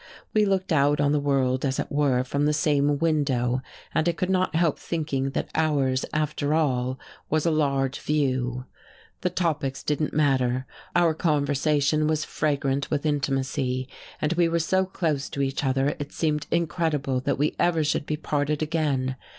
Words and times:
We 0.33 0.45
looked 0.47 0.71
out 0.73 0.99
on 0.99 1.11
the 1.11 1.19
world, 1.19 1.63
as 1.63 1.77
it 1.77 1.91
were, 1.91 2.23
from 2.23 2.47
the 2.47 2.53
same 2.53 2.97
window, 2.97 3.61
and 3.93 4.09
I 4.09 4.13
could 4.13 4.31
not 4.31 4.55
help 4.55 4.79
thinking 4.79 5.29
that 5.35 5.51
ours, 5.53 6.05
after 6.11 6.55
all, 6.55 6.97
was 7.29 7.45
a 7.45 7.51
large 7.51 7.99
view. 7.99 8.65
The 9.21 9.29
topics 9.29 9.83
didn't 9.83 10.11
matter 10.11 10.65
our 10.95 11.13
conversation 11.13 12.07
was 12.07 12.25
fragrant 12.25 12.89
with 12.89 13.05
intimacy; 13.05 13.87
and 14.19 14.33
we 14.33 14.49
were 14.49 14.57
so 14.57 14.85
close 14.85 15.29
to 15.29 15.43
each 15.43 15.63
other 15.63 15.89
it 15.99 16.11
seemed 16.11 16.47
incredible 16.49 17.19
that 17.19 17.37
we 17.37 17.55
ever 17.59 17.83
should 17.83 18.07
be 18.07 18.17
parted 18.17 18.63
again. 18.63 19.17